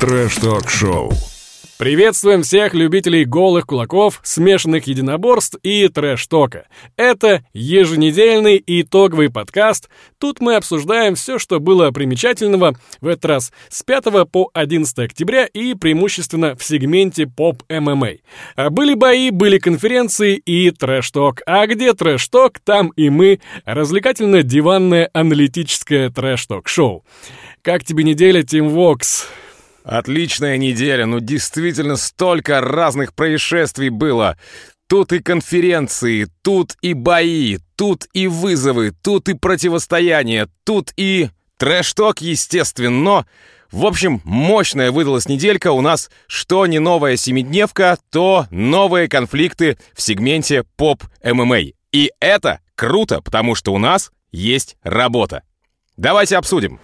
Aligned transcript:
Трэш-ток-шоу. 0.00 1.10
Приветствуем 1.76 2.44
всех 2.44 2.72
любителей 2.72 3.24
голых 3.24 3.66
кулаков, 3.66 4.20
смешанных 4.22 4.86
единоборств 4.86 5.58
и 5.64 5.88
трэш-тока. 5.88 6.68
Это 6.96 7.44
еженедельный 7.52 8.62
итоговый 8.64 9.28
подкаст. 9.28 9.88
Тут 10.18 10.40
мы 10.40 10.54
обсуждаем 10.54 11.16
все, 11.16 11.40
что 11.40 11.58
было 11.58 11.90
примечательного 11.90 12.76
в 13.00 13.08
этот 13.08 13.24
раз 13.24 13.52
с 13.70 13.82
5 13.82 14.30
по 14.30 14.48
11 14.54 14.96
октября 15.00 15.46
и 15.46 15.74
преимущественно 15.74 16.54
в 16.54 16.62
сегменте 16.62 17.26
поп-ММА. 17.26 18.18
А 18.54 18.70
Были 18.70 18.94
бои, 18.94 19.30
были 19.30 19.58
конференции 19.58 20.36
и 20.36 20.70
трэш-ток. 20.70 21.40
А 21.44 21.66
где 21.66 21.92
трэш-ток, 21.92 22.60
там 22.60 22.90
и 22.90 23.10
мы. 23.10 23.40
Развлекательно-диванное 23.64 25.10
аналитическое 25.12 26.08
трэш-ток-шоу. 26.10 27.04
Как 27.62 27.84
тебе 27.84 28.04
неделя, 28.04 28.44
Тим 28.44 28.68
Вокс? 28.68 29.26
Отличная 29.88 30.58
неделя, 30.58 31.06
ну 31.06 31.18
действительно 31.18 31.96
столько 31.96 32.60
разных 32.60 33.14
происшествий 33.14 33.88
было. 33.88 34.36
Тут 34.86 35.14
и 35.14 35.20
конференции, 35.20 36.28
тут 36.42 36.76
и 36.82 36.92
бои, 36.92 37.56
тут 37.74 38.06
и 38.12 38.26
вызовы, 38.26 38.90
тут 38.90 39.30
и 39.30 39.32
противостояние, 39.32 40.48
тут 40.64 40.92
и 40.98 41.30
трэш-ток, 41.56 42.20
естественно. 42.20 43.26
В 43.72 43.86
общем, 43.86 44.20
мощная 44.24 44.92
выдалась 44.92 45.26
неделька. 45.26 45.72
У 45.72 45.80
нас 45.80 46.10
что 46.26 46.66
не 46.66 46.80
новая 46.80 47.16
семидневка, 47.16 47.96
то 48.10 48.46
новые 48.50 49.08
конфликты 49.08 49.78
в 49.94 50.02
сегменте 50.02 50.64
поп-ММА. 50.76 51.60
И 51.92 52.10
это 52.20 52.60
круто, 52.74 53.22
потому 53.22 53.54
что 53.54 53.72
у 53.72 53.78
нас 53.78 54.12
есть 54.32 54.76
работа. 54.82 55.44
Давайте 55.96 56.36
обсудим. 56.36 56.78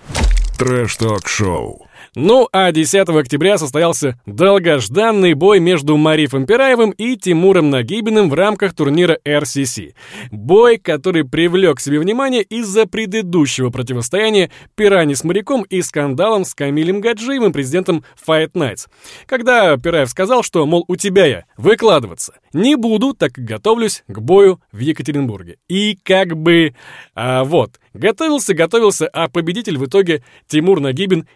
Трэш-ток-шоу. 0.59 1.87
Ну, 2.15 2.49
а 2.53 2.73
10 2.73 3.09
октября 3.09 3.59
состоялся 3.59 4.21
долгожданный 4.27 5.35
бой 5.35 5.61
между 5.61 5.97
Марифом 5.97 6.47
Пираевым 6.47 6.91
и 6.91 7.17
Тимуром 7.17 7.71
Нагибиным 7.71 8.31
в 8.31 8.35
рамках 8.35 8.75
турнира 8.75 9.19
RCC. 9.25 9.95
Бой, 10.31 10.79
который 10.79 11.25
привлек 11.25 11.79
к 11.79 11.81
себе 11.81 11.99
внимание 11.99 12.43
из-за 12.43 12.87
предыдущего 12.87 13.71
противостояния 13.71 14.51
Пираева 14.75 15.15
с 15.15 15.25
моряком 15.25 15.63
и 15.63 15.83
скандалом 15.83 16.45
с 16.45 16.55
Камилем 16.55 17.01
Гаджиевым, 17.01 17.53
президентом 17.53 18.05
Fight 18.27 18.53
Nights. 18.53 18.87
Когда 19.27 19.77
Пираев 19.77 20.09
сказал, 20.09 20.43
что, 20.43 20.67
мол, 20.67 20.85
у 20.89 20.97
тебя 20.97 21.27
я 21.27 21.45
выкладываться 21.57 22.35
не 22.55 22.77
буду, 22.77 23.15
так 23.15 23.33
готовлюсь 23.33 24.05
к 24.07 24.21
бою 24.21 24.61
в 24.73 24.79
Екатеринбурге. 24.79 25.59
И 25.69 25.99
как 26.03 26.37
бы... 26.37 26.75
А 27.15 27.43
вот, 27.45 27.81
готовился, 27.93 28.55
готовился, 28.55 29.09
а 29.09 29.29
победитель 29.29 29.77
в 29.77 29.87
итоге 29.87 30.25
Тимур 30.47 30.81
Нагибин 30.81 31.27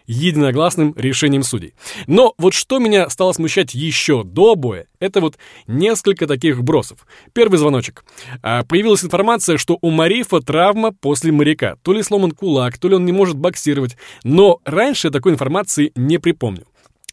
единогласным 0.59 0.93
решением 0.97 1.43
судей. 1.43 1.73
Но 2.07 2.33
вот 2.37 2.53
что 2.53 2.79
меня 2.79 3.09
стало 3.09 3.31
смущать 3.31 3.73
еще 3.73 4.23
до 4.23 4.55
боя, 4.55 4.87
это 4.99 5.21
вот 5.21 5.37
несколько 5.67 6.27
таких 6.27 6.57
вбросов. 6.57 7.05
Первый 7.33 7.57
звоночек. 7.57 8.03
А, 8.41 8.63
появилась 8.63 9.03
информация, 9.03 9.57
что 9.57 9.77
у 9.81 9.89
Марифа 9.89 10.41
травма 10.41 10.91
после 10.91 11.31
моряка. 11.31 11.77
То 11.83 11.93
ли 11.93 12.03
сломан 12.03 12.31
кулак, 12.31 12.77
то 12.77 12.89
ли 12.89 12.95
он 12.95 13.05
не 13.05 13.11
может 13.11 13.37
боксировать. 13.37 13.95
Но 14.23 14.59
раньше 14.65 15.07
я 15.07 15.11
такой 15.11 15.31
информации 15.31 15.91
не 15.95 16.17
припомню. 16.17 16.65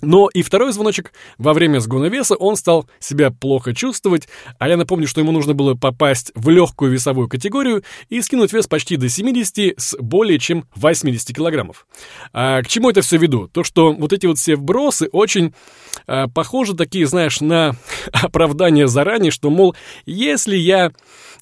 Но 0.02 0.28
и 0.28 0.42
второй 0.42 0.72
звоночек. 0.72 1.12
Во 1.38 1.54
время 1.54 1.80
сгона 1.80 2.06
веса 2.06 2.34
он 2.36 2.56
стал 2.56 2.88
себя 2.98 3.30
плохо 3.30 3.74
чувствовать, 3.74 4.28
а 4.58 4.68
я 4.68 4.76
напомню, 4.76 5.08
что 5.08 5.20
ему 5.20 5.32
нужно 5.32 5.54
было 5.54 5.74
попасть 5.74 6.32
в 6.34 6.48
легкую 6.50 6.92
весовую 6.92 7.28
категорию 7.28 7.82
и 8.08 8.20
скинуть 8.20 8.52
вес 8.52 8.66
почти 8.66 8.96
до 8.96 9.08
70 9.08 9.74
с 9.78 9.96
более 9.98 10.38
чем 10.38 10.66
80 10.74 11.34
килограммов. 11.34 11.86
А 12.32 12.62
к 12.62 12.68
чему 12.68 12.90
это 12.90 13.00
все 13.00 13.16
веду? 13.16 13.48
То, 13.48 13.64
что 13.64 13.92
вот 13.92 14.12
эти 14.12 14.26
вот 14.26 14.38
все 14.38 14.56
вбросы 14.56 15.08
очень 15.12 15.54
а, 16.06 16.28
похожи 16.28 16.74
такие, 16.74 17.06
знаешь, 17.06 17.40
на 17.40 17.74
оправдание 18.12 18.88
заранее, 18.88 19.30
что, 19.30 19.50
мол, 19.50 19.74
если 20.04 20.56
я 20.56 20.92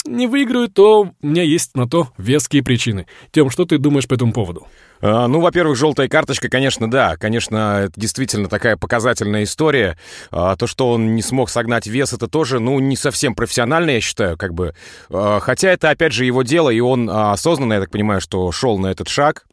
не 0.05 0.27
выиграю, 0.27 0.69
то 0.69 1.09
у 1.23 1.27
меня 1.27 1.43
есть 1.43 1.77
на 1.77 1.89
то 1.89 2.09
веские 2.19 2.63
причины. 2.63 3.07
Тем, 3.33 3.51
что 3.51 3.65
ты 3.65 3.79
думаешь 3.79 4.07
по 4.07 4.15
этому 4.15 4.33
поводу? 4.33 4.67
А, 5.01 5.27
ну, 5.29 5.41
во-первых, 5.41 5.77
желтая 5.77 6.09
карточка, 6.09 6.49
конечно, 6.49 6.91
да. 6.91 7.17
Конечно, 7.17 7.85
это 7.85 8.01
действительно 8.01 8.49
такая 8.49 8.77
показательная 8.77 9.45
история. 9.45 9.99
А, 10.31 10.57
то, 10.57 10.67
что 10.67 10.91
он 10.93 11.15
не 11.15 11.23
смог 11.23 11.51
согнать 11.51 11.87
вес, 11.87 12.13
это 12.13 12.29
тоже, 12.29 12.61
ну, 12.61 12.79
не 12.79 12.97
совсем 12.97 13.35
профессионально, 13.35 13.91
я 13.91 14.01
считаю, 14.01 14.37
как 14.37 14.55
бы. 14.55 14.75
А, 15.11 15.41
хотя 15.41 15.71
это, 15.71 15.91
опять 15.91 16.13
же, 16.13 16.25
его 16.25 16.43
дело, 16.43 16.71
и 16.71 16.81
он 16.81 17.11
осознанно, 17.11 17.75
я 17.75 17.81
так 17.81 17.91
понимаю, 17.91 18.21
что 18.21 18.51
шел 18.53 18.79
на 18.79 18.89
этот 18.89 19.09
шаг. 19.09 19.47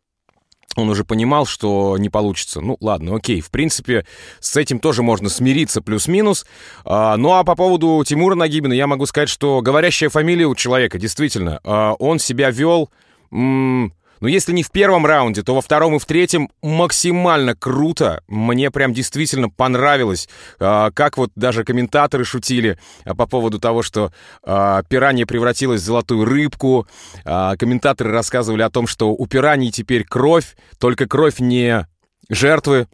Он 0.76 0.90
уже 0.90 1.04
понимал, 1.04 1.46
что 1.46 1.98
не 1.98 2.10
получится. 2.10 2.62
Ну, 2.62 2.78
ладно, 2.82 3.16
окей. 3.16 3.42
В 3.42 3.50
принципе, 3.52 4.06
с 4.40 4.56
этим 4.58 4.80
тоже 4.80 5.04
можно 5.04 5.30
смириться 5.30 5.82
плюс-минус. 5.82 6.46
А, 6.86 7.18
ну, 7.18 7.34
а 7.34 7.44
по 7.44 7.56
поводу 7.56 8.04
Тимура 8.06 8.36
Нагибина 8.36 8.74
я 8.74 8.88
могу 8.88 9.06
сказать, 9.06 9.30
что 9.30 9.62
говорящая 9.62 10.10
фамилия 10.10 10.46
у 10.46 10.56
человека, 10.56 10.98
действительно, 10.98 11.60
а, 11.64 11.94
он 11.94 12.20
себя 12.20 12.50
вел... 12.52 12.90
М- 13.32 13.94
но 14.22 14.28
если 14.28 14.54
не 14.54 14.64
в 14.64 14.72
первом 14.72 15.06
раунде, 15.06 15.44
то 15.44 15.54
во 15.54 15.62
втором 15.62 15.96
и 15.96 16.00
в 16.00 16.06
третьем 16.06 16.50
максимально 16.62 17.56
круто. 17.56 18.24
Мне 18.28 18.72
прям 18.72 18.94
действительно 18.94 19.50
понравилось, 19.50 20.30
а, 20.60 20.92
как 20.92 21.18
вот 21.18 21.32
даже 21.36 21.64
комментаторы 21.64 22.24
шутили 22.24 22.78
а, 23.04 23.16
по 23.16 23.26
поводу 23.26 23.60
того, 23.60 23.82
что 23.82 24.14
а, 24.44 24.84
пиранья 24.84 25.26
превратилась 25.26 25.82
в 25.82 25.86
золотую 25.86 26.26
рыбку. 26.26 26.88
Комментаторы 27.24 28.12
рассказывали 28.12 28.62
о 28.62 28.70
том, 28.70 28.86
что 28.86 29.12
у 29.12 29.26
пираний 29.26 29.72
теперь 29.72 30.04
кровь, 30.04 30.56
только 30.80 31.08
кровь 31.08 31.40
не 31.40 31.88
жертвы, 32.30 32.88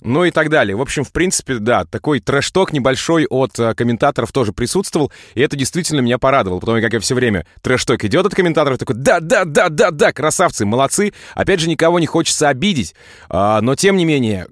ну 0.00 0.24
и 0.24 0.30
так 0.30 0.48
далее. 0.48 0.76
В 0.76 0.80
общем, 0.80 1.04
в 1.04 1.12
принципе, 1.12 1.56
да, 1.56 1.84
такой 1.84 2.20
трэш-ток 2.20 2.72
небольшой 2.72 3.26
от 3.26 3.58
э, 3.58 3.74
комментаторов 3.74 4.32
тоже 4.32 4.52
присутствовал, 4.52 5.12
и 5.34 5.40
это 5.40 5.56
действительно 5.56 6.00
меня 6.00 6.18
порадовало, 6.18 6.60
потому 6.60 6.80
как 6.80 6.92
я 6.92 7.00
все 7.00 7.14
время 7.14 7.46
трэш-ток 7.62 8.04
идет 8.04 8.26
от 8.26 8.34
комментаторов, 8.34 8.78
такой, 8.78 8.96
да-да-да-да-да, 8.96 10.12
красавцы, 10.12 10.64
молодцы, 10.64 11.12
опять 11.34 11.60
же, 11.60 11.68
никого 11.68 11.98
не 11.98 12.06
хочется 12.06 12.48
обидеть, 12.48 12.94
а, 13.28 13.60
но 13.60 13.74
тем 13.74 13.96
не 13.96 14.04
менее, 14.04 14.48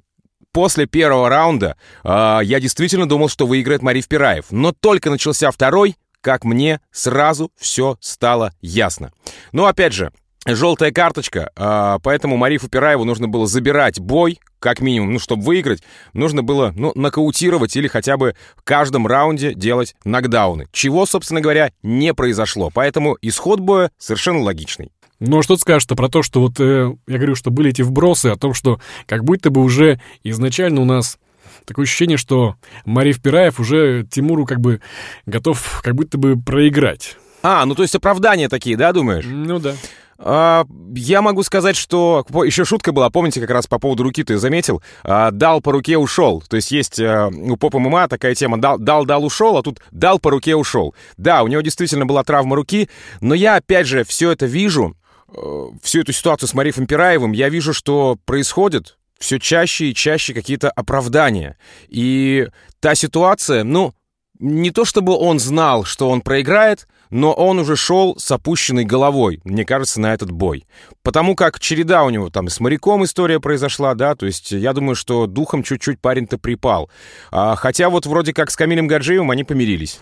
после 0.53 0.87
первого 0.87 1.29
раунда 1.29 1.77
а, 2.03 2.41
я 2.41 2.61
действительно 2.61 3.09
думал, 3.09 3.29
что 3.29 3.47
выиграет 3.47 3.83
Мариф 3.83 4.09
Пираев, 4.09 4.47
но 4.51 4.73
только 4.73 5.11
начался 5.11 5.51
второй, 5.51 5.97
как 6.21 6.45
мне 6.45 6.81
сразу 6.91 7.53
все 7.57 7.97
стало 8.01 8.53
ясно. 8.61 9.13
Но 9.53 9.67
опять 9.67 9.93
же, 9.93 10.13
желтая 10.47 10.93
карточка, 10.93 11.51
а, 11.57 11.99
поэтому 12.01 12.37
Марифу 12.37 12.69
Пираеву 12.69 13.05
нужно 13.05 13.29
было 13.29 13.47
забирать 13.47 14.01
бой, 14.01 14.39
как 14.61 14.81
минимум, 14.81 15.13
ну, 15.13 15.19
чтобы 15.19 15.43
выиграть, 15.43 15.83
нужно 16.13 16.43
было, 16.43 16.73
ну, 16.77 16.93
нокаутировать 16.95 17.77
или 17.77 17.89
хотя 17.89 18.17
бы 18.17 18.35
в 18.57 18.63
каждом 18.63 19.07
раунде 19.07 19.55
делать 19.55 19.95
нокдауны, 20.05 20.67
чего, 20.73 21.07
собственно 21.07 21.41
говоря, 21.41 21.73
не 21.83 22.15
произошло. 22.15 22.71
Поэтому 22.73 23.17
исход 23.23 23.61
боя 23.61 23.91
совершенно 23.99 24.43
логичный. 24.43 24.91
Ну, 25.21 25.43
что 25.43 25.57
ты 25.57 25.63
скажешь-то 25.63 25.97
про 25.97 26.09
то, 26.09 26.23
что 26.23 26.41
вот 26.41 26.61
э, 26.61 26.95
я 27.09 27.17
говорю, 27.17 27.35
что 27.35 27.51
были 27.51 27.71
эти 27.71 27.83
вбросы 27.83 28.27
о 28.27 28.37
том, 28.37 28.55
что 28.55 28.81
как 29.07 29.25
будто 29.25 29.51
бы 29.51 29.63
уже 29.63 30.01
изначально 30.23 30.81
у 30.81 30.85
нас 30.85 31.19
такое 31.65 31.85
ощущение, 31.85 32.17
что 32.17 32.55
Мариф 32.85 33.21
Пираев 33.21 33.59
уже 33.59 34.07
Тимуру 34.09 34.47
как 34.47 34.61
бы 34.61 34.81
готов 35.27 35.81
как 35.83 35.97
будто 35.97 36.19
бы 36.19 36.41
проиграть. 36.41 37.17
А, 37.43 37.65
ну 37.67 37.75
то 37.75 37.83
есть 37.83 37.95
оправдания 37.95 38.49
такие, 38.49 38.77
да, 38.77 38.93
думаешь? 38.93 39.25
Ну 39.27 39.59
да. 39.59 39.75
А, 40.19 40.67
я 40.95 41.23
могу 41.23 41.43
сказать, 41.43 41.77
что... 41.77 42.27
Еще 42.45 42.65
шутка 42.65 42.93
была, 42.93 43.09
помните, 43.09 43.41
как 43.41 43.51
раз 43.51 43.67
по 43.67 43.79
поводу 43.79 44.03
руки 44.03 44.25
ты 44.25 44.37
заметил? 44.37 44.83
А, 45.05 45.31
дал 45.31 45.61
по 45.61 45.73
руке, 45.73 45.97
ушел. 45.97 46.43
То 46.49 46.57
есть 46.57 46.71
есть 46.73 46.99
а, 46.99 47.29
у 47.29 47.57
поп 47.57 47.75
ММА 47.75 48.09
такая 48.09 48.35
тема 48.35 48.61
дал, 48.61 48.79
дал, 48.79 49.05
дал, 49.05 49.25
ушел, 49.25 49.57
а 49.57 49.63
тут 49.63 49.81
дал 49.93 50.19
по 50.19 50.31
руке, 50.31 50.57
ушел. 50.57 50.95
Да, 51.17 51.43
у 51.43 51.49
него 51.49 51.61
действительно 51.61 52.05
была 52.05 52.25
травма 52.25 52.57
руки, 52.57 52.89
но 53.21 53.35
я, 53.35 53.57
опять 53.57 53.87
же, 53.87 54.05
все 54.05 54.33
это 54.33 54.47
вижу, 54.47 54.97
э, 55.33 55.67
всю 55.83 56.01
эту 56.01 56.13
ситуацию 56.13 56.49
с 56.49 56.55
Марифом 56.55 56.87
Пираевым, 56.87 57.33
я 57.33 57.49
вижу, 57.49 57.73
что 57.73 58.19
происходит 58.25 58.99
все 59.21 59.39
чаще 59.39 59.87
и 59.87 59.95
чаще 59.95 60.35
какие-то 60.35 60.71
оправдания. 60.71 61.57
И 61.89 62.49
та 62.81 62.95
ситуация, 62.95 63.65
ну, 63.65 63.95
не 64.39 64.71
то 64.71 64.85
чтобы 64.85 65.17
он 65.17 65.39
знал, 65.39 65.85
что 65.85 66.09
он 66.09 66.21
проиграет, 66.21 66.87
но 67.11 67.33
он 67.33 67.59
уже 67.59 67.77
шел 67.77 68.17
с 68.19 68.31
опущенной 68.31 68.85
головой, 68.85 69.41
мне 69.45 69.65
кажется, 69.65 70.01
на 70.01 70.13
этот 70.13 70.31
бой. 70.31 70.67
Потому 71.03 71.35
как 71.35 71.61
череда 71.61 72.05
у 72.05 72.11
него 72.11 72.31
там 72.31 72.49
с 72.49 72.61
моряком 72.61 73.05
история 73.05 73.41
произошла, 73.41 73.95
да, 73.95 74.15
то 74.15 74.27
есть 74.27 74.53
я 74.53 74.73
думаю, 74.73 74.95
что 74.95 75.27
духом 75.27 75.63
чуть-чуть 75.63 76.01
парень-то 76.01 76.39
припал. 76.39 76.91
А, 77.31 77.57
хотя 77.57 77.91
вот 77.91 78.07
вроде 78.07 78.33
как 78.33 78.51
с 78.51 78.57
Камилем 78.57 78.87
Гаджиевым 78.87 79.31
они 79.31 79.45
помирились. 79.45 80.01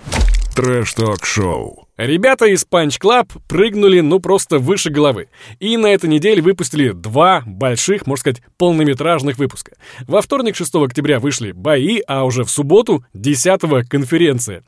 Трэш-ток-шоу. 0.56 1.86
Ребята 1.98 2.46
из 2.46 2.64
Punch 2.64 2.98
Club 2.98 3.28
прыгнули, 3.46 4.00
ну, 4.00 4.20
просто 4.20 4.58
выше 4.58 4.88
головы. 4.88 5.28
И 5.60 5.76
на 5.76 5.88
этой 5.88 6.08
неделе 6.08 6.40
выпустили 6.40 6.92
два 6.92 7.42
больших, 7.44 8.06
можно 8.06 8.20
сказать, 8.22 8.42
полнометражных 8.56 9.36
выпуска. 9.36 9.72
Во 10.06 10.22
вторник, 10.22 10.56
6 10.56 10.76
октября, 10.76 11.20
вышли 11.20 11.52
бои, 11.52 12.00
а 12.06 12.24
уже 12.24 12.44
в 12.44 12.50
субботу, 12.50 13.04
10 13.12 13.86
конференция. 13.86 14.64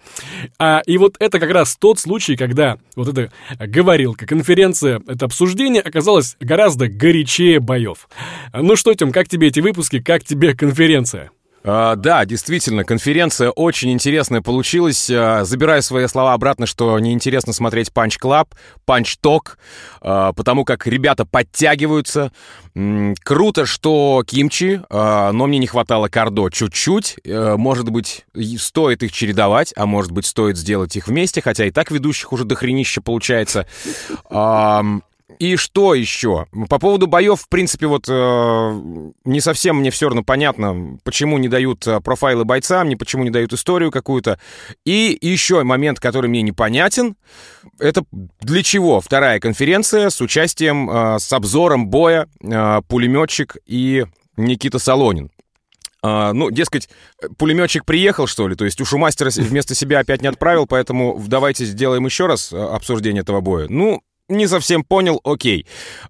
А, 0.59 0.83
и 0.85 0.99
вот 0.99 1.17
это 1.21 1.41
как 1.41 1.51
раз 1.51 1.75
тот 1.79 1.99
случай, 1.99 2.37
когда 2.37 2.77
вот 2.95 3.09
эта 3.09 3.33
говорилка, 3.59 4.27
конференция, 4.27 5.01
это 5.09 5.25
обсуждение 5.25 5.81
оказалось 5.81 6.37
гораздо 6.39 6.89
горячее 6.89 7.61
боев. 7.61 8.11
Ну 8.53 8.77
что, 8.77 8.93
Тем, 8.93 9.11
как 9.11 9.29
тебе 9.29 9.49
эти 9.49 9.61
выпуски, 9.61 10.01
как 10.03 10.23
тебе 10.23 10.55
конференция? 10.55 11.31
А, 11.65 11.97
да, 11.97 12.25
действительно, 12.25 12.85
конференция 12.85 13.51
очень 13.51 13.91
интересная 13.91 14.41
получилась. 14.41 15.11
А, 15.11 15.45
забираю 15.45 15.83
свои 15.83 16.07
слова 16.07 16.33
обратно, 16.33 16.67
что 16.67 16.99
неинтересно 16.99 17.53
смотреть 17.53 17.89
Punch 17.89 18.19
Club, 18.23 18.49
Punch 18.87 19.19
Talk, 19.23 19.57
а, 20.01 20.33
потому 20.33 20.65
как 20.65 20.87
ребята 20.87 21.25
подтягиваются. 21.25 22.33
Круто, 23.25 23.67
что 23.67 24.23
кимчи, 24.25 24.81
но 24.89 25.33
мне 25.33 25.59
не 25.59 25.67
хватало 25.67 26.09
кардо 26.09 26.49
чуть-чуть. 26.49 27.17
А, 27.27 27.57
может 27.57 27.91
быть, 27.91 28.25
стоит 28.59 29.03
их 29.03 29.13
чередовать, 29.13 29.73
а 29.77 29.87
может 29.87 30.13
быть, 30.13 30.27
стоит 30.27 30.57
сделать 30.57 30.95
их 30.97 31.09
вместе, 31.09 31.43
хотя 31.43 31.67
и 31.67 31.71
так 31.71 31.91
ведущих 31.91 32.33
уже 32.33 32.45
дохренища 32.45 33.01
получается. 33.01 33.67
И 35.39 35.57
что 35.57 35.95
еще? 35.95 36.47
По 36.69 36.79
поводу 36.79 37.07
боев, 37.07 37.41
в 37.41 37.49
принципе, 37.49 37.87
вот 37.87 38.07
э, 38.09 39.13
не 39.25 39.41
совсем 39.41 39.77
мне 39.77 39.91
все 39.91 40.07
равно 40.07 40.25
понятно, 40.25 40.99
почему 41.05 41.39
не 41.39 41.49
дают 41.49 41.87
э, 41.87 42.01
профайлы 42.01 42.45
бойцам, 42.45 42.89
не 42.89 42.97
почему 42.97 43.23
не 43.25 43.31
дают 43.31 43.53
историю 43.53 43.91
какую-то. 43.91 44.41
И 44.85 45.17
еще 45.21 45.63
момент, 45.63 46.01
который 46.01 46.29
мне 46.29 46.43
непонятен, 46.43 47.17
это 47.79 48.05
для 48.41 48.63
чего 48.63 49.01
вторая 49.01 49.39
конференция 49.39 50.11
с 50.11 50.21
участием, 50.21 50.91
э, 50.91 51.19
с 51.21 51.33
обзором 51.33 51.89
боя 51.89 52.29
э, 52.43 52.81
пулеметчик 52.89 53.57
и 53.65 54.07
Никита 54.37 54.79
Солонин. 54.79 55.31
А, 56.01 56.33
ну, 56.33 56.51
дескать, 56.51 56.89
пулеметчик 57.39 57.85
приехал, 57.85 58.27
что 58.27 58.47
ли? 58.47 58.55
То 58.55 58.65
есть 58.65 58.81
у 58.81 58.99
мастера 58.99 59.31
вместо 59.35 59.75
себя 59.75 59.99
опять 59.99 60.23
не 60.23 60.29
отправил, 60.29 60.67
поэтому 60.67 61.21
давайте 61.27 61.65
сделаем 61.65 62.07
еще 62.07 62.27
раз 62.27 62.53
э, 62.53 62.57
обсуждение 62.57 63.23
этого 63.23 63.41
боя. 63.41 63.67
Ну, 63.69 64.03
не 64.29 64.47
совсем 64.47 64.85
понял, 64.85 65.21
окей. 65.25 65.67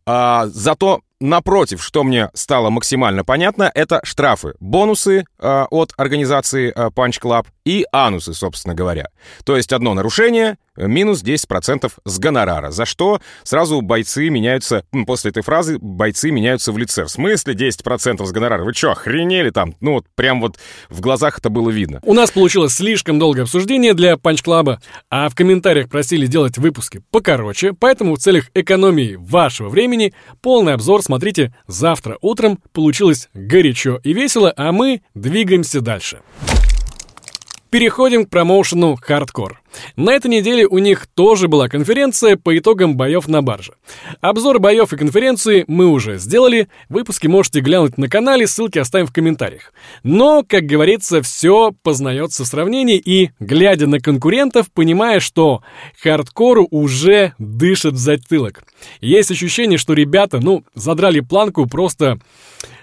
А, 0.07 0.47
зато 0.47 1.03
Напротив, 1.21 1.83
что 1.83 2.05
мне 2.05 2.31
стало 2.35 2.71
максимально 2.71 3.25
понятно, 3.25 3.73
это 3.75 4.01
штрафы, 4.05 4.55
бонусы 4.61 5.25
э, 5.41 5.65
от 5.69 5.93
организации 5.97 6.73
э, 6.73 6.91
Punch 6.91 7.21
Club 7.21 7.47
и 7.65 7.85
анусы, 7.91 8.35
собственно 8.35 8.77
говоря. 8.77 9.09
То 9.45 9.57
есть 9.57 9.73
одно 9.73 9.95
нарушение, 9.95 10.59
минус 10.77 11.25
10% 11.25 11.91
с 12.05 12.19
гонорара, 12.19 12.71
за 12.71 12.87
что 12.87 13.21
сразу 13.43 13.81
бойцы 13.81 14.31
меняются, 14.31 14.85
после 15.07 15.31
этой 15.31 15.43
фразы 15.43 15.79
бойцы 15.79 16.31
меняются 16.31 16.73
в 16.73 16.79
лице. 16.79 17.05
В 17.05 17.09
смысле 17.09 17.55
10% 17.55 18.25
с 18.25 18.31
гонорара? 18.31 18.63
Вы 18.65 18.73
что, 18.73 18.93
охренели 18.93 19.51
там? 19.51 19.75
Ну 19.81 19.95
вот 19.95 20.07
прям 20.15 20.41
вот 20.41 20.57
в 20.89 21.01
глазах 21.01 21.41
это 21.41 21.51
было 21.51 21.71
видно. 21.71 22.01
У 22.05 22.15
нас 22.15 22.31
получилось 22.31 22.75
слишком 22.75 23.19
долгое 23.19 23.43
обсуждение 23.43 23.93
для 23.93 24.15
Punch 24.15 24.45
Club, 24.45 24.79
а 25.11 25.29
в 25.29 25.35
комментариях 25.35 25.89
просили 25.89 26.27
делать 26.27 26.59
выпуски 26.59 27.03
покороче, 27.11 27.73
поэтому 27.73 28.15
в 28.15 28.19
целях 28.19 28.51
экономии 28.55 29.17
вашего 29.19 29.69
времени 29.69 30.15
полный 30.41 30.75
обзор 30.75 31.03
смотрите 31.09 31.55
завтра 31.67 32.19
утром. 32.21 32.59
Получилось 32.75 33.31
горячо 33.33 33.99
и 34.05 34.13
весело, 34.13 34.53
а 34.59 34.73
мы 34.73 35.01
двигаемся 35.15 35.81
дальше. 35.81 36.21
Переходим 37.71 38.25
к 38.25 38.31
промоушену 38.31 38.97
«Хардкор». 38.99 39.61
На 39.95 40.15
этой 40.15 40.29
неделе 40.29 40.67
у 40.67 40.79
них 40.79 41.07
тоже 41.07 41.49
была 41.49 41.69
конференция 41.69 42.39
по 42.39 42.57
итогам 42.57 42.97
боев 42.97 43.29
на 43.29 43.43
барже. 43.43 43.75
Обзор 44.23 44.59
боев 44.59 44.95
и 44.95 44.97
конференции 44.97 45.67
мы 45.69 45.87
уже 45.89 46.17
сделали, 46.17 46.69
выпуски 46.89 47.27
можете 47.27 47.61
глянуть 47.61 47.99
на 47.99 48.09
канале, 48.09 48.47
ссылки 48.47 48.79
оставим 48.79 49.07
в 49.07 49.13
комментариях. 49.13 49.75
Но, 50.03 50.43
как 50.49 50.65
говорится, 50.65 51.21
все 51.21 51.75
познается 51.83 52.45
в 52.45 52.47
сравнении 52.47 52.97
и, 52.97 53.33
глядя 53.39 53.87
на 53.87 54.01
конкурентов, 54.01 54.73
понимая, 54.73 55.21
что 55.21 55.63
хардкору 56.03 56.67
уже 56.71 57.35
дышит 57.39 57.93
в 57.93 57.99
затылок. 57.99 58.65
Есть 59.03 59.31
ощущение, 59.31 59.77
что 59.77 59.93
ребята, 59.93 60.41
ну, 60.41 60.65
задрали 60.75 61.21
планку 61.21 61.67
просто 61.67 62.19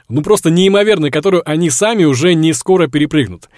ну 0.08 0.22
просто 0.22 0.52
неимоверно, 0.52 1.10
которую 1.10 1.42
они 1.50 1.72
сами 1.72 2.04
уже 2.04 2.36
не 2.36 2.54
скоро 2.54 2.88
перепрыгнут. 2.88 3.50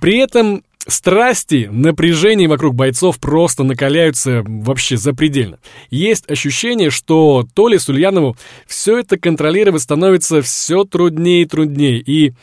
При 0.00 0.18
этом 0.18 0.62
Страсти, 0.88 1.68
напряжение 1.70 2.46
вокруг 2.46 2.76
бойцов 2.76 3.18
просто 3.18 3.64
накаляются 3.64 4.44
вообще 4.46 4.96
запредельно. 4.96 5.58
Есть 5.90 6.30
ощущение, 6.30 6.90
что 6.90 7.44
то 7.54 7.66
ли 7.66 7.76
Сульянову 7.76 8.36
все 8.68 8.98
это 8.98 9.18
контролировать 9.18 9.82
становится 9.82 10.42
все 10.42 10.84
труднее 10.84 11.42
и 11.42 11.46
труднее. 11.46 11.98
И, 11.98 12.34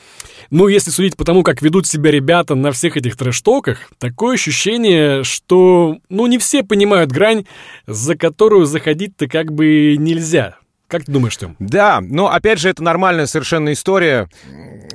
ну, 0.49 0.67
если 0.67 0.91
судить 0.91 1.15
по 1.15 1.23
тому, 1.23 1.43
как 1.43 1.61
ведут 1.61 1.87
себя 1.87 2.11
ребята 2.11 2.53
на 2.53 2.73
всех 2.73 2.97
этих 2.97 3.15
трэштоках, 3.15 3.89
такое 3.97 4.33
ощущение, 4.33 5.23
что, 5.23 5.99
ну, 6.09 6.27
не 6.27 6.37
все 6.37 6.63
понимают 6.63 7.13
грань, 7.13 7.45
за 7.87 8.17
которую 8.17 8.65
заходить-то 8.65 9.29
как 9.29 9.53
бы 9.53 9.95
нельзя. 9.97 10.57
Как 10.93 11.05
ты 11.05 11.11
думаешь, 11.11 11.35
Тём? 11.37 11.55
Да, 11.57 12.01
но 12.01 12.31
опять 12.31 12.59
же, 12.59 12.69
это 12.69 12.83
нормальная 12.83 13.25
совершенно 13.25 13.73
история. 13.73 14.29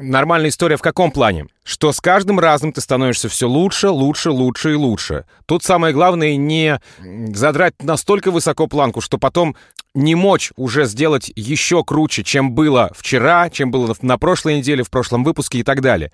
Нормальная 0.01 0.51
история 0.51 0.77
в 0.77 0.81
каком 0.81 1.11
плане? 1.11 1.47
Что 1.65 1.91
с 1.91 2.01
каждым 2.01 2.39
разом 2.39 2.73
ты 2.73 2.81
становишься 2.81 3.29
все 3.29 3.49
лучше, 3.49 3.89
лучше, 3.89 4.31
лучше 4.31 4.71
и 4.71 4.75
лучше. 4.77 5.25
Тут 5.47 5.65
самое 5.65 5.93
главное 5.93 6.37
не 6.37 6.79
задрать 7.35 7.75
настолько 7.83 8.31
высоко 8.31 8.69
планку, 8.69 9.01
что 9.01 9.19
потом 9.19 9.57
не 9.93 10.15
мочь 10.15 10.53
уже 10.55 10.85
сделать 10.85 11.33
еще 11.35 11.83
круче, 11.83 12.23
чем 12.23 12.53
было 12.53 12.93
вчера, 12.97 13.51
чем 13.51 13.73
было 13.73 13.93
на 14.01 14.19
прошлой 14.19 14.59
неделе, 14.59 14.85
в 14.85 14.91
прошлом 14.91 15.25
выпуске 15.25 15.59
и 15.59 15.63
так 15.65 15.81
далее. 15.81 16.13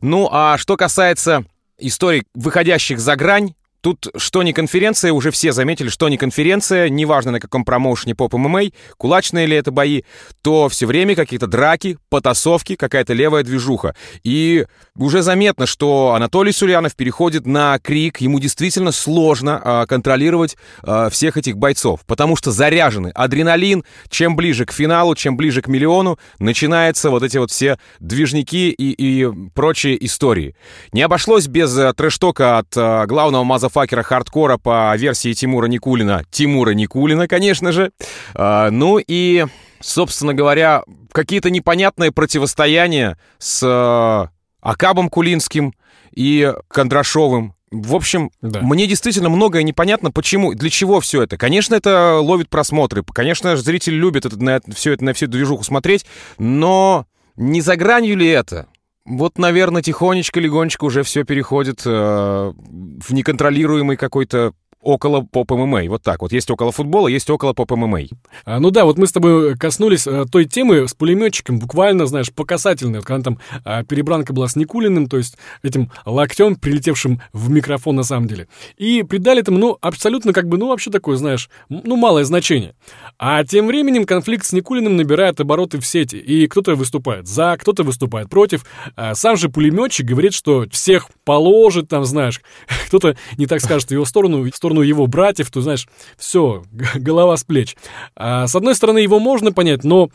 Ну, 0.00 0.30
а 0.32 0.56
что 0.56 0.78
касается 0.78 1.44
историй, 1.76 2.22
выходящих 2.34 2.98
за 2.98 3.16
грань, 3.16 3.52
Тут 3.86 4.08
что 4.16 4.42
не 4.42 4.52
конференция, 4.52 5.12
уже 5.12 5.30
все 5.30 5.52
заметили, 5.52 5.90
что 5.90 6.08
не 6.08 6.16
конференция, 6.18 6.88
неважно 6.88 7.30
на 7.30 7.38
каком 7.38 7.64
промоушене 7.64 8.16
поп 8.16 8.34
ММА, 8.34 8.72
кулачные 8.96 9.46
ли 9.46 9.54
это 9.56 9.70
бои, 9.70 10.02
то 10.42 10.68
все 10.68 10.86
время 10.86 11.14
какие-то 11.14 11.46
драки, 11.46 11.96
потасовки, 12.08 12.74
какая-то 12.74 13.12
левая 13.12 13.44
движуха. 13.44 13.94
И 14.24 14.66
уже 14.96 15.22
заметно, 15.22 15.66
что 15.66 16.14
Анатолий 16.16 16.50
Сулянов 16.50 16.96
переходит 16.96 17.46
на 17.46 17.78
крик, 17.78 18.20
ему 18.20 18.40
действительно 18.40 18.90
сложно 18.90 19.60
а, 19.62 19.86
контролировать 19.86 20.56
а, 20.82 21.08
всех 21.08 21.36
этих 21.36 21.56
бойцов, 21.56 22.00
потому 22.06 22.34
что 22.34 22.50
заряжены 22.50 23.12
адреналин, 23.14 23.84
чем 24.08 24.34
ближе 24.34 24.64
к 24.64 24.72
финалу, 24.72 25.14
чем 25.14 25.36
ближе 25.36 25.62
к 25.62 25.68
миллиону, 25.68 26.18
начинаются 26.40 27.10
вот 27.10 27.22
эти 27.22 27.38
вот 27.38 27.52
все 27.52 27.78
движники 28.00 28.70
и, 28.70 28.90
и 28.90 29.30
прочие 29.54 30.04
истории. 30.04 30.56
Не 30.90 31.02
обошлось 31.02 31.46
без 31.46 31.78
а, 31.78 31.92
трэштока 31.92 32.58
от 32.58 32.76
а, 32.76 33.06
главного 33.06 33.44
мазафа 33.44 33.75
мазафакера 33.76 34.02
хардкора 34.02 34.56
по 34.56 34.96
версии 34.96 35.34
Тимура 35.34 35.66
Никулина. 35.66 36.24
Тимура 36.30 36.70
Никулина, 36.70 37.28
конечно 37.28 37.72
же. 37.72 37.92
А, 38.34 38.70
ну 38.70 38.98
и, 38.98 39.44
собственно 39.80 40.32
говоря, 40.32 40.82
какие-то 41.12 41.50
непонятные 41.50 42.10
противостояния 42.10 43.18
с 43.38 43.62
а, 43.62 44.30
Акабом 44.62 45.10
Кулинским 45.10 45.74
и 46.14 46.52
Кондрашовым. 46.68 47.54
В 47.70 47.94
общем, 47.94 48.30
да. 48.40 48.60
мне 48.62 48.86
действительно 48.86 49.28
многое 49.28 49.62
непонятно, 49.62 50.10
почему, 50.10 50.54
для 50.54 50.70
чего 50.70 51.00
все 51.00 51.22
это. 51.22 51.36
Конечно, 51.36 51.74
это 51.74 52.18
ловит 52.20 52.48
просмотры, 52.48 53.02
конечно, 53.12 53.56
зрители 53.56 53.96
любят 53.96 54.24
это, 54.24 54.42
на, 54.42 54.60
все 54.74 54.92
это, 54.92 55.04
на 55.04 55.12
всю 55.12 55.26
движуху 55.26 55.64
смотреть, 55.64 56.06
но 56.38 57.06
не 57.34 57.60
за 57.60 57.76
гранью 57.76 58.16
ли 58.16 58.28
это? 58.28 58.68
Вот, 59.06 59.38
наверное, 59.38 59.82
тихонечко, 59.82 60.40
легонечко 60.40 60.84
уже 60.84 61.04
все 61.04 61.24
переходит 61.24 61.82
э, 61.86 61.90
в 61.90 63.12
неконтролируемый 63.12 63.96
какой-то 63.96 64.52
около 64.86 65.20
поп-ММА. 65.20 65.82
Вот 65.88 66.02
так 66.02 66.22
вот. 66.22 66.32
Есть 66.32 66.50
около 66.50 66.70
футбола, 66.70 67.08
есть 67.08 67.28
около 67.28 67.52
поп-ММА. 67.52 68.00
А, 68.44 68.60
ну 68.60 68.70
да, 68.70 68.84
вот 68.84 68.98
мы 68.98 69.06
с 69.06 69.12
тобой 69.12 69.56
коснулись 69.56 70.06
а, 70.06 70.24
той 70.26 70.44
темы 70.44 70.86
с 70.86 70.94
пулеметчиком, 70.94 71.58
буквально, 71.58 72.06
знаешь, 72.06 72.32
по 72.32 72.44
касательной. 72.44 73.00
Вот 73.00 73.06
когда 73.06 73.24
там 73.24 73.38
а, 73.64 73.82
перебранка 73.82 74.32
была 74.32 74.46
с 74.46 74.54
Никулиным, 74.54 75.08
то 75.08 75.16
есть 75.16 75.36
этим 75.62 75.90
локтем, 76.04 76.54
прилетевшим 76.54 77.20
в 77.32 77.50
микрофон 77.50 77.96
на 77.96 78.04
самом 78.04 78.28
деле. 78.28 78.46
И 78.76 79.02
придали 79.02 79.40
этому, 79.40 79.58
ну, 79.58 79.78
абсолютно 79.80 80.32
как 80.32 80.48
бы, 80.48 80.56
ну, 80.56 80.68
вообще 80.68 80.90
такое, 80.90 81.16
знаешь, 81.16 81.50
ну, 81.68 81.96
малое 81.96 82.24
значение. 82.24 82.74
А 83.18 83.44
тем 83.44 83.66
временем 83.66 84.06
конфликт 84.06 84.46
с 84.46 84.52
Никулиным 84.52 84.96
набирает 84.96 85.40
обороты 85.40 85.80
в 85.80 85.86
сети. 85.86 86.16
И 86.16 86.46
кто-то 86.46 86.76
выступает 86.76 87.26
за, 87.26 87.56
кто-то 87.58 87.82
выступает 87.82 88.30
против. 88.30 88.64
А 88.94 89.16
сам 89.16 89.36
же 89.36 89.48
пулеметчик 89.48 90.06
говорит, 90.06 90.32
что 90.32 90.66
всех 90.70 91.08
положит, 91.24 91.88
там, 91.88 92.04
знаешь, 92.04 92.40
кто-то 92.86 93.16
не 93.36 93.46
так 93.46 93.60
скажет 93.60 93.88
в 93.88 93.92
его 93.92 94.04
сторону, 94.04 94.42
в 94.42 94.54
сторону 94.54 94.75
сторону 94.76 94.82
его 94.82 95.06
братьев, 95.06 95.50
то, 95.50 95.60
знаешь, 95.60 95.88
все, 96.16 96.64
голова 96.94 97.36
с 97.36 97.44
плеч. 97.44 97.76
А, 98.14 98.46
с 98.46 98.54
одной 98.54 98.74
стороны, 98.74 98.98
его 98.98 99.18
можно 99.18 99.52
понять, 99.52 99.84
но 99.84 100.10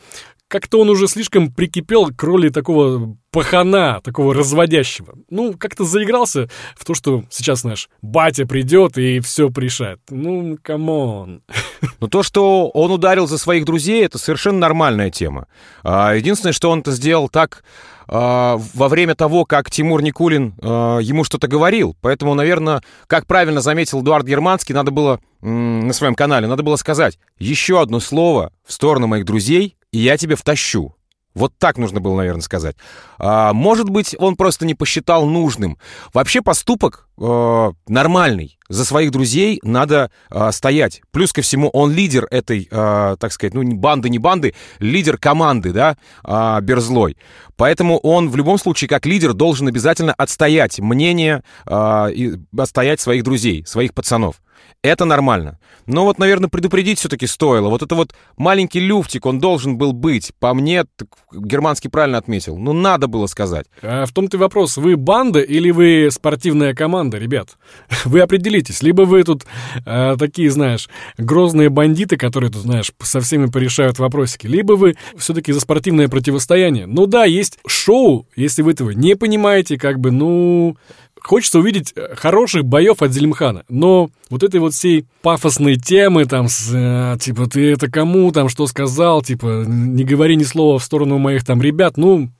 как-то 0.52 0.80
он 0.80 0.90
уже 0.90 1.08
слишком 1.08 1.50
прикипел 1.50 2.10
к 2.14 2.22
роли 2.22 2.50
такого 2.50 3.16
пахана, 3.30 4.02
такого 4.04 4.34
разводящего. 4.34 5.14
Ну, 5.30 5.54
как-то 5.56 5.84
заигрался 5.84 6.50
в 6.76 6.84
то, 6.84 6.92
что 6.92 7.24
сейчас 7.30 7.64
наш 7.64 7.88
батя 8.02 8.44
придет 8.44 8.98
и 8.98 9.20
все 9.20 9.48
порешает. 9.48 10.00
Ну, 10.10 10.58
come 10.62 11.08
on. 11.08 11.42
Но 12.00 12.06
то, 12.06 12.22
что 12.22 12.68
он 12.68 12.92
ударил 12.92 13.26
за 13.26 13.38
своих 13.38 13.64
друзей, 13.64 14.04
это 14.04 14.18
совершенно 14.18 14.58
нормальная 14.58 15.10
тема. 15.10 15.46
А, 15.82 16.12
единственное, 16.12 16.52
что 16.52 16.70
он 16.70 16.80
это 16.80 16.92
сделал 16.92 17.30
так 17.30 17.64
а, 18.06 18.60
во 18.74 18.88
время 18.88 19.14
того, 19.14 19.46
как 19.46 19.70
Тимур 19.70 20.02
Никулин 20.02 20.54
а, 20.60 20.98
ему 20.98 21.24
что-то 21.24 21.48
говорил. 21.48 21.96
Поэтому, 22.02 22.34
наверное, 22.34 22.82
как 23.06 23.26
правильно 23.26 23.62
заметил 23.62 24.02
Эдуард 24.02 24.26
Германский, 24.26 24.74
надо 24.74 24.90
было 24.90 25.18
на 25.40 25.94
своем 25.94 26.14
канале, 26.14 26.46
надо 26.46 26.62
было 26.62 26.76
сказать 26.76 27.18
еще 27.38 27.80
одно 27.80 28.00
слово 28.00 28.52
в 28.66 28.72
сторону 28.72 29.06
моих 29.06 29.24
друзей, 29.24 29.76
и 29.92 29.98
я 29.98 30.16
тебе 30.16 30.36
втащу. 30.36 30.94
Вот 31.34 31.54
так 31.58 31.78
нужно 31.78 32.00
было, 32.00 32.16
наверное, 32.16 32.42
сказать. 32.42 32.76
А, 33.18 33.52
может 33.54 33.88
быть, 33.88 34.14
он 34.18 34.36
просто 34.36 34.66
не 34.66 34.74
посчитал 34.74 35.26
нужным. 35.26 35.78
Вообще 36.12 36.42
поступок 36.42 37.08
э, 37.18 37.72
нормальный. 37.88 38.58
За 38.68 38.84
своих 38.84 39.12
друзей 39.12 39.58
надо 39.62 40.10
э, 40.30 40.52
стоять. 40.52 41.00
Плюс 41.10 41.32
ко 41.32 41.40
всему, 41.40 41.68
он 41.70 41.92
лидер 41.92 42.26
этой, 42.30 42.68
э, 42.70 43.16
так 43.18 43.32
сказать, 43.32 43.54
ну, 43.54 43.62
банды, 43.76 44.10
не 44.10 44.18
банды, 44.18 44.54
лидер 44.78 45.16
команды, 45.16 45.72
да, 45.72 45.96
э, 46.24 46.60
Берзлой. 46.60 47.16
Поэтому 47.56 47.98
он 47.98 48.28
в 48.28 48.36
любом 48.36 48.58
случае, 48.58 48.88
как 48.88 49.06
лидер, 49.06 49.32
должен 49.32 49.68
обязательно 49.68 50.12
отстоять 50.12 50.80
мнение 50.80 51.42
э, 51.66 52.12
и 52.12 52.34
отстоять 52.58 53.00
своих 53.00 53.24
друзей, 53.24 53.64
своих 53.64 53.94
пацанов. 53.94 54.41
Это 54.82 55.04
нормально. 55.04 55.58
Но 55.86 56.04
вот, 56.04 56.18
наверное, 56.18 56.48
предупредить 56.48 56.98
все-таки 56.98 57.26
стоило. 57.26 57.68
Вот 57.68 57.82
это 57.82 57.94
вот 57.94 58.14
маленький 58.36 58.80
люфтик, 58.80 59.26
он 59.26 59.38
должен 59.38 59.76
был 59.76 59.92
быть. 59.92 60.32
По 60.38 60.54
мне, 60.54 60.84
Германский 61.32 61.88
правильно 61.88 62.18
отметил. 62.18 62.56
Ну, 62.56 62.72
надо 62.72 63.06
было 63.06 63.26
сказать. 63.26 63.66
А 63.82 64.06
в 64.06 64.12
том-то 64.12 64.38
вопрос. 64.38 64.76
Вы 64.76 64.96
банда 64.96 65.40
или 65.40 65.70
вы 65.70 66.08
спортивная 66.10 66.74
команда, 66.74 67.18
ребят? 67.18 67.56
Вы 68.04 68.20
определитесь. 68.20 68.82
Либо 68.82 69.02
вы 69.02 69.22
тут 69.22 69.44
э, 69.86 70.16
такие, 70.18 70.50
знаешь, 70.50 70.88
грозные 71.16 71.68
бандиты, 71.68 72.16
которые 72.16 72.50
тут, 72.50 72.62
знаешь, 72.62 72.92
со 73.00 73.20
всеми 73.20 73.46
порешают 73.46 73.98
вопросики. 73.98 74.46
Либо 74.46 74.74
вы 74.74 74.96
все-таки 75.16 75.52
за 75.52 75.60
спортивное 75.60 76.08
противостояние. 76.08 76.86
Ну 76.86 77.06
да, 77.06 77.24
есть 77.24 77.58
шоу, 77.66 78.26
если 78.36 78.62
вы 78.62 78.72
этого 78.72 78.90
не 78.90 79.14
понимаете, 79.14 79.78
как 79.78 80.00
бы, 80.00 80.10
ну, 80.10 80.76
Хочется 81.24 81.58
увидеть 81.58 81.92
э, 81.94 82.14
хороших 82.16 82.64
боев 82.64 83.02
от 83.02 83.12
Зелимхана, 83.12 83.64
но 83.68 84.10
вот 84.32 84.42
этой 84.42 84.60
вот 84.60 84.72
всей 84.72 85.04
пафосной 85.20 85.76
темы, 85.76 86.24
там, 86.24 86.48
с, 86.48 86.70
э, 86.72 87.18
типа, 87.20 87.46
ты 87.46 87.70
это 87.72 87.90
кому 87.90 88.32
там 88.32 88.48
что 88.48 88.66
сказал, 88.66 89.22
типа, 89.22 89.64
не 89.66 90.04
говори 90.04 90.36
ни 90.36 90.42
слова 90.42 90.78
в 90.78 90.82
сторону 90.84 91.18
моих 91.18 91.44
там 91.44 91.60
ребят, 91.60 91.98
ну, 91.98 92.30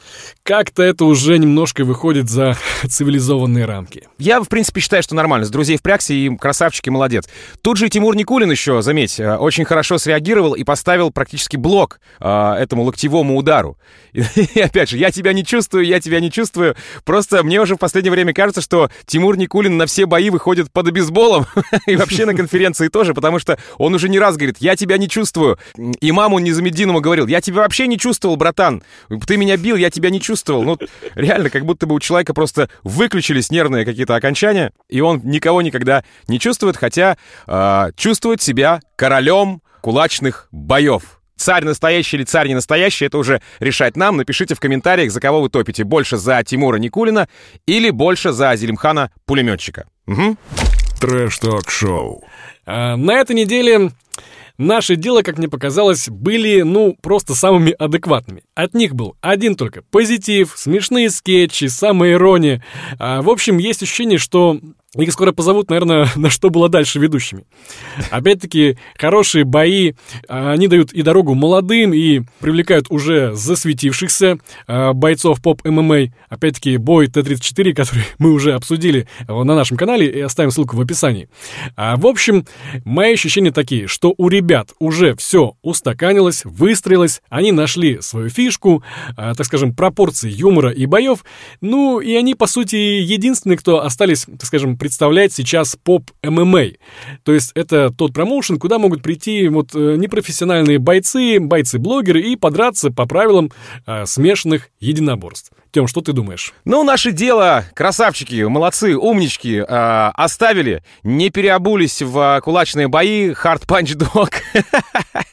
как-то 0.43 0.83
это 0.83 1.05
уже 1.05 1.39
немножко 1.39 1.85
выходит 1.85 2.31
за 2.31 2.57
цивилизованные 2.87 3.67
рамки. 3.67 4.09
Я, 4.19 4.41
в 4.41 4.49
принципе, 4.49 4.81
считаю, 4.81 5.03
что 5.03 5.15
нормально. 5.15 5.47
С 5.47 5.51
друзей 5.51 5.77
впрягся 5.77 6.15
и 6.15 6.35
красавчики, 6.37 6.89
молодец. 6.89 7.29
Тут 7.61 7.77
же 7.77 7.87
и 7.87 7.91
Тимур 7.91 8.17
Никулин 8.17 8.51
еще, 8.51 8.81
заметь, 8.81 9.21
э, 9.21 9.37
очень 9.37 9.67
хорошо 9.67 9.99
среагировал 9.99 10.55
и 10.55 10.65
поставил 10.65 11.11
практически 11.11 11.57
блок 11.57 12.01
э, 12.21 12.55
этому 12.59 12.85
локтевому 12.85 13.37
удару. 13.37 13.77
И, 14.13 14.23
и 14.55 14.61
опять 14.61 14.89
же, 14.89 14.97
я 14.97 15.11
тебя 15.11 15.35
не 15.35 15.45
чувствую, 15.45 15.85
я 15.85 16.01
тебя 16.01 16.21
не 16.21 16.31
чувствую. 16.31 16.75
Просто 17.05 17.43
мне 17.43 17.61
уже 17.61 17.77
в 17.77 17.79
последнее 17.79 18.13
время 18.13 18.33
кажется, 18.33 18.63
что 18.63 18.72
что 18.73 18.91
Тимур 19.05 19.37
Никулин 19.37 19.77
на 19.77 19.85
все 19.85 20.07
бои 20.07 20.31
выходит 20.31 20.73
под 20.73 20.89
обезболом 20.89 21.45
и 21.87 21.95
вообще 21.95 22.25
на 22.25 22.35
конференции 22.35 22.89
тоже, 22.89 23.13
потому 23.13 23.39
что 23.39 23.59
он 23.77 23.93
уже 23.93 24.09
не 24.09 24.19
раз 24.19 24.39
говорит, 24.39 24.57
я 24.61 24.77
тебя 24.77 24.97
не 24.97 25.11
чувствую. 25.11 25.59
И 25.77 26.11
маму 26.11 26.39
Низамеддинову 26.39 27.03
говорил, 27.03 27.27
я 27.27 27.43
тебя 27.43 27.61
вообще 27.61 27.87
не 27.87 27.99
чувствовал, 27.99 28.37
братан. 28.37 28.83
Ты 29.27 29.37
меня 29.37 29.59
бил, 29.59 29.77
я 29.77 29.91
тебя 29.91 30.09
не 30.09 30.23
чувствовал. 30.23 30.63
Ну, 30.63 30.79
реально, 31.15 31.51
как 31.51 31.67
будто 31.67 31.87
бы 31.87 31.95
у 31.95 32.01
человека 32.01 32.33
просто 32.33 32.71
выключились 32.83 33.51
нервные 33.51 33.85
какие-то 33.85 34.15
окончания, 34.15 34.73
и 34.89 35.03
он 35.03 35.21
никого 35.23 35.61
никогда 35.61 36.03
не 36.27 36.41
чувствует, 36.41 36.79
хотя 36.79 37.19
э, 37.47 37.91
чувствует 37.95 38.41
себя 38.41 38.81
королем 38.97 39.61
кулачных 39.83 40.49
боев. 40.51 41.22
Царь 41.43 41.65
настоящий 41.65 42.19
или 42.19 42.23
царь 42.23 42.47
не 42.47 42.55
настоящий, 42.55 43.05
это 43.05 43.19
уже 43.19 43.43
решать 43.59 43.97
нам. 43.97 44.17
Напишите 44.17 44.55
в 44.55 44.61
комментариях, 44.61 45.11
за 45.11 45.21
кого 45.21 45.41
вы 45.41 45.49
топите. 45.49 45.83
Больше 45.83 46.17
за 46.17 46.41
Тимура 46.45 46.77
Никулина 46.77 47.29
или 47.67 47.91
больше 47.91 48.31
за 48.31 48.55
Зелимхана 48.55 49.11
Пулеметчика. 49.27 49.89
Угу. 50.07 50.37
Трэш-ток-шоу. 51.01 52.23
А, 52.65 52.95
на 52.97 53.15
этой 53.15 53.35
неделе 53.35 53.91
наши 54.57 54.95
дела, 54.95 55.23
как 55.23 55.37
мне 55.37 55.49
показалось, 55.49 56.09
были, 56.09 56.63
ну, 56.63 56.97
просто 57.03 57.35
самыми 57.35 57.73
адекватными. 57.73 58.45
От 58.55 58.75
них 58.75 58.95
был 58.95 59.17
один 59.21 59.57
только 59.57 59.83
позитив, 59.83 60.53
смешные 60.55 61.11
скетчи, 61.11 61.65
самая 61.65 62.13
ирония. 62.13 62.63
А, 63.01 63.21
в 63.21 63.29
общем, 63.29 63.59
есть 63.59 63.83
ощущение, 63.83 64.19
что 64.19 64.61
их 64.99 65.11
скоро 65.11 65.33
позовут, 65.33 65.71
наверное, 65.71 66.07
на 66.17 66.29
что 66.29 66.51
было 66.51 66.69
дальше 66.69 66.99
ведущими. 66.99 67.45
Опять-таки, 68.11 68.77
хорошие 68.99 69.45
бои, 69.45 69.95
а, 70.29 70.53
они 70.53 70.69
дают 70.69 70.93
и 70.93 71.01
дорогу 71.03 71.35
молодым, 71.35 71.95
и 71.95 72.21
привлекают 72.41 72.87
уже 72.91 73.35
засветившихся 73.35 74.39
а, 74.67 74.93
бойцов 74.93 75.41
поп-ММА. 75.41 76.13
Опять-таки, 76.29 76.77
бой 76.77 77.07
Т-34, 77.07 77.73
который 77.73 78.05
мы 78.19 78.33
уже 78.33 78.53
обсудили 78.53 79.09
на 79.29 79.45
нашем 79.45 79.79
канале, 79.79 80.09
и 80.09 80.21
оставим 80.21 80.51
ссылку 80.51 80.77
в 80.77 80.81
описании. 80.81 81.29
А, 81.75 81.97
в 81.97 82.07
общем, 82.07 82.47
мои 82.85 83.15
ощущения 83.15 83.51
такие, 83.51 83.87
что 83.87 84.15
у 84.19 84.29
ребят 84.29 84.75
уже 84.79 85.15
все 85.17 85.55
устаканилось, 85.63 86.45
выстроилось, 86.45 87.23
они 87.31 87.51
нашли 87.53 88.01
свою 88.03 88.29
фишку, 88.29 88.83
так 89.17 89.45
скажем, 89.45 89.75
пропорции 89.75 90.31
юмора 90.31 90.71
и 90.71 90.87
боев, 90.87 91.25
ну, 91.61 92.01
и 92.01 92.15
они, 92.15 92.35
по 92.35 92.47
сути, 92.47 92.77
единственные, 92.77 93.57
кто 93.57 93.83
остались, 93.85 94.25
так 94.25 94.45
скажем, 94.45 94.77
представлять 94.83 95.33
сейчас 95.33 95.77
поп-ММА. 95.77 96.71
То 97.23 97.33
есть 97.33 97.53
это 97.55 97.91
тот 97.97 98.13
промоушен, 98.13 98.59
куда 98.59 98.81
могут 98.81 99.01
прийти 99.01 99.47
вот 99.47 99.77
э, 99.77 99.95
непрофессиональные 99.97 100.81
бойцы, 100.81 101.39
бойцы-блогеры 101.39 102.21
и 102.21 102.35
подраться 102.35 102.91
по 102.91 103.07
правилам 103.07 103.53
э, 103.87 104.07
смешанных 104.07 104.71
единоборств. 104.81 105.53
Тем, 105.73 105.87
что 105.87 106.03
ты 106.03 106.13
думаешь? 106.13 106.53
Ну, 106.67 106.83
наше 106.83 107.13
дело, 107.13 107.65
красавчики, 107.75 108.43
молодцы, 108.43 108.95
умнички, 108.95 109.57
э, 109.57 109.65
оставили, 110.15 110.83
не 111.03 111.31
переобулись 111.31 112.03
в 112.03 112.41
кулачные 112.45 112.89
бои, 112.89 113.31
hard 113.31 113.67
punch 113.67 113.97
dog. 113.97 114.35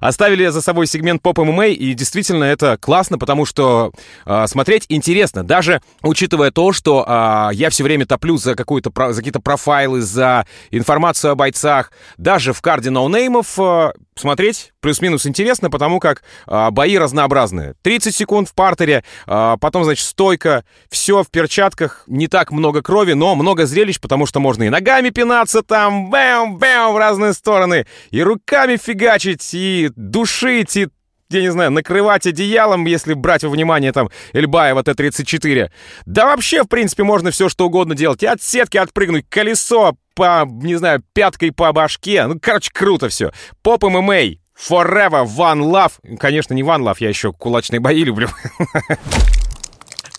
Оставили 0.00 0.48
за 0.48 0.60
собой 0.60 0.88
сегмент 0.88 1.22
поп 1.22 1.38
ММА, 1.38 1.68
и 1.68 1.94
действительно 1.94 2.44
это 2.44 2.76
классно, 2.78 3.16
потому 3.16 3.44
что 3.46 3.92
э, 4.24 4.46
смотреть 4.48 4.86
интересно. 4.88 5.44
Даже 5.44 5.80
учитывая 6.02 6.50
то, 6.50 6.72
что 6.72 7.04
э, 7.06 7.54
я 7.54 7.70
все 7.70 7.84
время 7.84 8.06
топлю 8.06 8.38
за, 8.38 8.56
какую-то, 8.56 8.85
за 8.94 9.16
какие-то 9.16 9.40
профайлы, 9.40 10.00
за 10.00 10.46
информацию 10.70 11.32
о 11.32 11.34
бойцах. 11.34 11.92
Даже 12.16 12.52
в 12.52 12.60
карде 12.62 12.90
ноунеймов 12.90 13.58
э, 13.58 13.92
смотреть 14.14 14.72
плюс-минус 14.80 15.26
интересно, 15.26 15.70
потому 15.70 16.00
как 16.00 16.22
э, 16.46 16.70
бои 16.70 16.98
разнообразные. 16.98 17.74
30 17.82 18.14
секунд 18.14 18.48
в 18.48 18.54
партере, 18.54 19.04
э, 19.26 19.56
потом, 19.60 19.84
значит, 19.84 20.06
стойка, 20.06 20.64
все 20.90 21.22
в 21.22 21.30
перчатках, 21.30 22.04
не 22.06 22.28
так 22.28 22.52
много 22.52 22.82
крови, 22.82 23.12
но 23.12 23.34
много 23.34 23.66
зрелищ, 23.66 24.00
потому 24.00 24.26
что 24.26 24.40
можно 24.40 24.64
и 24.64 24.68
ногами 24.68 25.10
пинаться 25.10 25.62
там, 25.62 26.10
бэм-бэм 26.10 26.92
в 26.92 26.96
разные 26.96 27.32
стороны, 27.32 27.86
и 28.10 28.22
руками 28.22 28.76
фигачить, 28.76 29.54
и 29.54 29.90
душить, 29.94 30.76
и 30.76 30.88
я 31.30 31.42
не 31.42 31.50
знаю, 31.50 31.70
накрывать 31.70 32.26
одеялом, 32.26 32.84
если 32.86 33.14
брать 33.14 33.42
во 33.42 33.50
внимание 33.50 33.92
там 33.92 34.10
Эльбаева 34.32 34.82
Т-34. 34.82 35.70
Да 36.06 36.26
вообще, 36.26 36.62
в 36.62 36.68
принципе, 36.68 37.02
можно 37.02 37.30
все 37.30 37.48
что 37.48 37.66
угодно 37.66 37.94
делать. 37.94 38.22
И 38.22 38.26
от 38.26 38.42
сетки 38.42 38.76
отпрыгнуть, 38.76 39.26
колесо 39.28 39.96
по, 40.14 40.46
не 40.46 40.76
знаю, 40.76 41.02
пяткой 41.12 41.52
по 41.52 41.72
башке. 41.72 42.26
Ну, 42.26 42.38
короче, 42.40 42.70
круто 42.72 43.08
все. 43.08 43.32
Поп 43.62 43.84
ММА. 43.84 44.36
Forever 44.56 45.26
One 45.26 45.60
Love. 45.70 46.16
Конечно, 46.18 46.54
не 46.54 46.62
One 46.62 46.80
Love, 46.80 46.96
я 47.00 47.10
еще 47.10 47.32
кулачные 47.32 47.80
бои 47.80 48.02
люблю. 48.02 48.28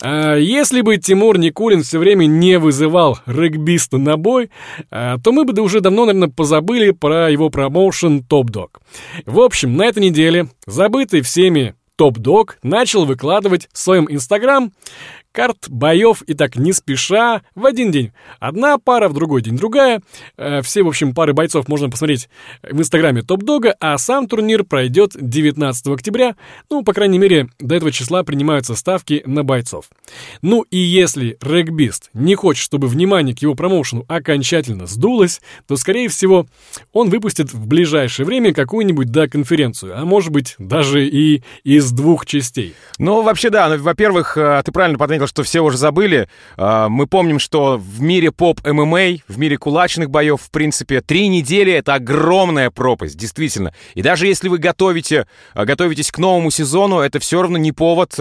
А, 0.00 0.36
если 0.36 0.80
бы 0.80 0.96
Тимур 0.98 1.38
Никулин 1.38 1.82
все 1.82 1.98
время 1.98 2.26
не 2.26 2.58
вызывал 2.58 3.18
регбиста 3.26 3.98
на 3.98 4.16
бой, 4.16 4.50
а, 4.90 5.18
то 5.18 5.32
мы 5.32 5.44
бы 5.44 5.60
уже 5.60 5.80
давно, 5.80 6.04
наверное, 6.04 6.28
позабыли 6.28 6.92
про 6.92 7.30
его 7.30 7.50
промоушен 7.50 8.22
Топ 8.22 8.50
Дог. 8.50 8.80
В 9.26 9.40
общем, 9.40 9.76
на 9.76 9.86
этой 9.86 10.02
неделе 10.02 10.48
забытый 10.66 11.22
всеми 11.22 11.74
Топ 11.96 12.18
Дог 12.18 12.58
начал 12.62 13.04
выкладывать 13.06 13.68
в 13.72 13.78
своем 13.78 14.06
Инстаграм 14.08 14.72
карт 15.38 15.68
боев 15.68 16.22
и 16.22 16.34
так 16.34 16.56
не 16.56 16.72
спеша 16.72 17.42
в 17.54 17.64
один 17.64 17.92
день. 17.92 18.10
Одна 18.40 18.76
пара, 18.76 19.08
в 19.08 19.12
другой 19.12 19.40
день 19.40 19.56
другая. 19.56 20.02
Э, 20.36 20.62
все, 20.62 20.82
в 20.82 20.88
общем, 20.88 21.14
пары 21.14 21.32
бойцов 21.32 21.68
можно 21.68 21.88
посмотреть 21.88 22.28
в 22.64 22.80
инстаграме 22.80 23.22
Топ 23.22 23.44
Дога, 23.44 23.76
а 23.78 23.96
сам 23.98 24.26
турнир 24.26 24.64
пройдет 24.64 25.12
19 25.14 25.86
октября. 25.86 26.34
Ну, 26.70 26.82
по 26.82 26.92
крайней 26.92 27.20
мере, 27.20 27.50
до 27.60 27.76
этого 27.76 27.92
числа 27.92 28.24
принимаются 28.24 28.74
ставки 28.74 29.22
на 29.26 29.44
бойцов. 29.44 29.84
Ну 30.42 30.62
и 30.62 30.76
если 30.76 31.38
регбист 31.40 32.10
не 32.14 32.34
хочет, 32.34 32.64
чтобы 32.64 32.88
внимание 32.88 33.32
к 33.32 33.38
его 33.38 33.54
промоушену 33.54 34.06
окончательно 34.08 34.88
сдулось, 34.88 35.40
то, 35.68 35.76
скорее 35.76 36.08
всего, 36.08 36.48
он 36.92 37.10
выпустит 37.10 37.52
в 37.52 37.64
ближайшее 37.64 38.26
время 38.26 38.52
какую-нибудь, 38.52 39.12
да, 39.12 39.28
конференцию, 39.28 39.96
а 39.96 40.04
может 40.04 40.32
быть, 40.32 40.56
даже 40.58 41.06
и 41.06 41.44
из 41.62 41.92
двух 41.92 42.26
частей. 42.26 42.74
Ну, 42.98 43.22
вообще, 43.22 43.50
да. 43.50 43.68
Ну, 43.68 43.80
во-первых, 43.80 44.36
э, 44.36 44.62
ты 44.64 44.72
правильно 44.72 44.98
подметил, 44.98 45.27
что 45.28 45.42
все 45.42 45.60
уже 45.60 45.76
забыли. 45.76 46.28
Э, 46.56 46.88
мы 46.88 47.06
помним, 47.06 47.38
что 47.38 47.78
в 47.78 48.00
мире 48.00 48.32
поп-ММА, 48.32 49.18
в 49.28 49.38
мире 49.38 49.56
кулачных 49.56 50.10
боев, 50.10 50.40
в 50.42 50.50
принципе, 50.50 51.00
три 51.00 51.28
недели— 51.28 51.72
это 51.74 51.94
огромная 51.94 52.70
пропасть, 52.70 53.16
действительно. 53.16 53.72
И 53.94 54.02
даже 54.02 54.26
если 54.26 54.48
вы 54.48 54.58
готовите, 54.58 55.26
э, 55.54 55.64
готовитесь 55.64 56.10
к 56.10 56.18
новому 56.18 56.50
сезону, 56.50 56.98
это 56.98 57.18
все 57.20 57.42
равно 57.42 57.58
не 57.58 57.72
повод 57.72 58.16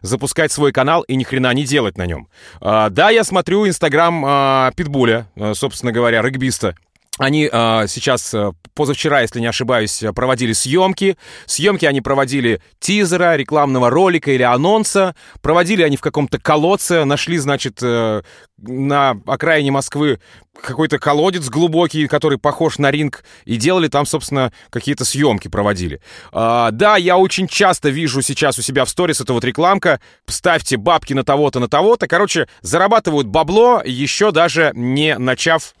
запускать 0.00 0.52
свой 0.52 0.72
канал 0.72 1.02
и 1.02 1.16
ни 1.16 1.24
хрена 1.24 1.54
не 1.54 1.64
делать 1.64 1.96
на 1.96 2.06
нем. 2.06 2.28
Да, 2.60 3.10
я 3.10 3.24
смотрю 3.24 3.66
инстаграм 3.66 4.72
Питбуля, 4.74 5.28
собственно 5.54 5.92
говоря, 5.92 6.22
регбиста. 6.22 6.74
Они 7.20 7.50
э, 7.52 7.84
сейчас, 7.86 8.32
э, 8.32 8.52
позавчера, 8.72 9.20
если 9.20 9.40
не 9.40 9.46
ошибаюсь, 9.46 10.02
проводили 10.14 10.54
съемки. 10.54 11.18
Съемки 11.44 11.84
они 11.84 12.00
проводили 12.00 12.62
тизера, 12.78 13.36
рекламного 13.36 13.90
ролика 13.90 14.30
или 14.30 14.42
анонса. 14.42 15.14
Проводили 15.42 15.82
они 15.82 15.98
в 15.98 16.00
каком-то 16.00 16.38
колодце. 16.38 17.04
Нашли, 17.04 17.36
значит, 17.36 17.80
э, 17.82 18.22
на 18.56 19.20
окраине 19.26 19.70
Москвы 19.70 20.18
какой-то 20.62 20.98
колодец 20.98 21.50
глубокий, 21.50 22.08
который 22.08 22.38
похож 22.38 22.78
на 22.78 22.90
ринг, 22.90 23.22
и 23.44 23.56
делали 23.56 23.88
там, 23.88 24.06
собственно, 24.06 24.50
какие-то 24.70 25.04
съемки 25.04 25.48
проводили. 25.48 26.00
А, 26.32 26.70
да, 26.70 26.96
я 26.96 27.18
очень 27.18 27.48
часто 27.48 27.90
вижу 27.90 28.22
сейчас 28.22 28.58
у 28.58 28.62
себя 28.62 28.86
в 28.86 28.90
сторис 28.90 29.20
это 29.20 29.34
вот 29.34 29.44
рекламка, 29.44 30.00
ставьте 30.26 30.78
бабки 30.78 31.12
на 31.12 31.22
того-то, 31.22 31.60
на 31.60 31.68
того-то. 31.68 32.08
Короче, 32.08 32.48
зарабатывают 32.62 33.26
бабло, 33.26 33.82
еще 33.84 34.32
даже 34.32 34.72
не 34.74 35.18
начав 35.18 35.74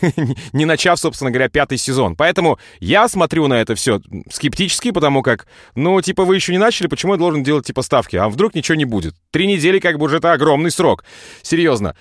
не 0.52 0.64
начав, 0.64 0.98
собственно 0.98 1.30
говоря, 1.30 1.48
пятый 1.48 1.78
сезон. 1.78 2.16
Поэтому 2.16 2.58
я 2.80 3.08
смотрю 3.08 3.46
на 3.46 3.54
это 3.54 3.74
все 3.74 4.00
скептически, 4.30 4.90
потому 4.90 5.22
как, 5.22 5.46
ну, 5.74 6.00
типа, 6.00 6.24
вы 6.24 6.36
еще 6.36 6.52
не 6.52 6.58
начали, 6.58 6.86
почему 6.86 7.12
я 7.12 7.18
должен 7.18 7.42
делать, 7.42 7.66
типа, 7.66 7.82
ставки? 7.82 8.16
А 8.16 8.28
вдруг 8.28 8.54
ничего 8.54 8.76
не 8.76 8.84
будет? 8.84 9.14
Три 9.30 9.46
недели, 9.46 9.78
как 9.78 9.98
бы, 9.98 10.06
уже 10.06 10.18
это 10.18 10.32
огромный 10.32 10.70
срок. 10.70 11.04
Серьезно. 11.42 11.96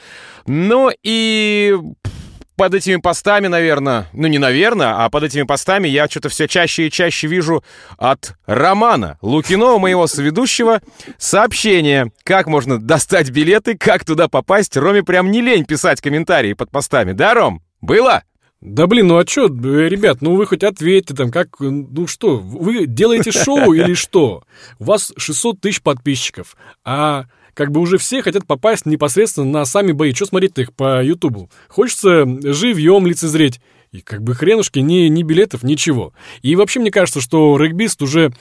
Ну 0.48 0.92
и 1.04 1.76
под 2.56 2.74
этими 2.74 2.98
постами, 2.98 3.48
наверное, 3.48 4.08
ну 4.14 4.28
не 4.28 4.38
наверное, 4.38 5.04
а 5.04 5.10
под 5.10 5.24
этими 5.24 5.44
постами 5.44 5.88
я 5.88 6.08
что-то 6.08 6.30
все 6.30 6.48
чаще 6.48 6.88
и 6.88 6.92
чаще 6.92 7.28
вижу 7.28 7.64
от 7.98 8.36
Романа 8.46 9.18
Лукинова, 9.22 9.78
моего 9.78 10.08
соведущего, 10.08 10.82
сообщение, 11.18 12.12
как 12.24 12.48
можно 12.48 12.80
достать 12.80 13.30
билеты, 13.30 13.78
как 13.78 14.06
туда 14.06 14.28
попасть. 14.28 14.78
Роме 14.78 15.04
прям 15.04 15.32
не 15.32 15.42
лень 15.42 15.66
писать 15.66 16.02
комментарии 16.02 16.54
под 16.54 16.72
постами. 16.72 17.12
Да, 17.12 17.34
Ром? 17.34 17.62
Было? 17.82 18.24
Да 18.62 18.88
блин, 18.88 19.08
ну 19.08 19.18
а 19.18 19.26
чё, 19.26 19.48
ребят, 19.48 20.22
ну 20.22 20.36
вы 20.36 20.48
хоть 20.48 20.64
ответьте 20.64 21.14
там, 21.14 21.30
как, 21.30 21.60
ну 21.60 22.08
что, 22.08 22.38
вы 22.38 22.88
делаете 22.88 23.32
шоу 23.32 23.74
или 23.74 23.94
что? 23.96 24.44
У 24.80 24.86
вас 24.86 25.14
600 25.18 25.62
тысяч 25.62 25.82
подписчиков, 25.82 26.56
а 26.84 27.26
как 27.56 27.72
бы 27.72 27.80
уже 27.80 27.98
все 27.98 28.22
хотят 28.22 28.46
попасть 28.46 28.86
непосредственно 28.86 29.50
на 29.50 29.66
сами 29.66 29.94
бои. 29.94 30.14
Что 30.14 30.26
смотреть 30.28 30.58
их 30.60 30.74
по 30.74 31.02
Ютубу? 31.02 31.50
Хочется 31.70 32.26
живьем 32.44 33.08
лицезреть. 33.08 33.60
И 33.96 34.02
как 34.02 34.22
бы 34.24 34.34
хренушки, 34.36 34.80
ни, 34.80 35.08
ни 35.08 35.24
билетов, 35.24 35.64
ничего. 35.64 36.14
И 36.42 36.58
вообще 36.58 36.82
мне 36.82 36.92
кажется, 36.92 37.22
что 37.22 37.56
регбист 37.56 38.02
уже 38.02 38.34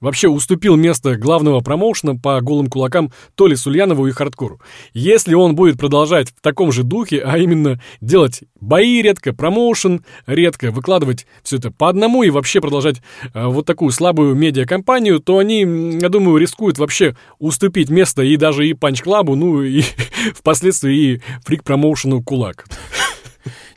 вообще 0.00 0.28
уступил 0.28 0.76
место 0.76 1.16
главного 1.16 1.60
промоушена 1.60 2.16
по 2.16 2.40
голым 2.40 2.68
кулакам 2.68 3.12
Толе 3.34 3.54
Сульянову 3.54 4.06
и 4.06 4.12
Хардкору. 4.12 4.60
Если 4.94 5.34
он 5.34 5.54
будет 5.54 5.78
продолжать 5.78 6.30
в 6.30 6.40
таком 6.40 6.72
же 6.72 6.82
духе, 6.82 7.20
а 7.20 7.36
именно 7.36 7.78
делать 8.00 8.40
бои 8.58 9.02
редко, 9.02 9.34
промоушен 9.34 10.02
редко, 10.26 10.70
выкладывать 10.70 11.26
все 11.42 11.58
это 11.58 11.70
по 11.70 11.90
одному 11.90 12.22
и 12.22 12.30
вообще 12.30 12.62
продолжать 12.62 13.02
э, 13.34 13.44
вот 13.44 13.66
такую 13.66 13.90
слабую 13.90 14.34
медиакомпанию, 14.34 15.20
то 15.20 15.36
они, 15.36 15.98
я 16.00 16.08
думаю, 16.08 16.38
рискуют 16.38 16.78
вообще 16.78 17.16
уступить 17.38 17.90
место 17.90 18.22
и 18.22 18.36
даже 18.36 18.66
и 18.66 18.72
панч-клабу, 18.72 19.34
ну 19.34 19.62
и 19.62 19.82
впоследствии 20.34 20.96
и 20.96 21.22
фрик-промоушену 21.44 22.22
кулак. 22.22 22.64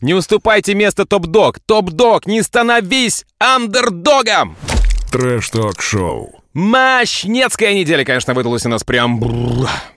Не 0.02 0.14
уступайте 0.14 0.76
место 0.76 1.06
Top 1.06 1.29
Dog. 1.29 1.60
Top 1.60 1.88
Dog, 1.88 2.26
не 2.26 2.42
становись 2.42 3.26
андердогом! 3.40 4.56
Трэш-ток-шоу. 5.12 6.42
Мощнецкая 6.54 7.74
неделя, 7.74 8.06
конечно, 8.06 8.34
выдалась 8.34 8.66
у 8.66 8.70
нас 8.70 8.84
прям 8.84 9.22